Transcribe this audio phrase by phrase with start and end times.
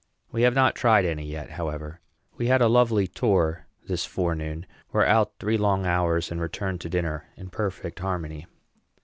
[0.31, 2.01] We have not tried any yet, however.
[2.35, 6.89] We had a lovely tour this forenoon, were out three long hours, and returned to
[6.89, 8.47] dinner in perfect harmony.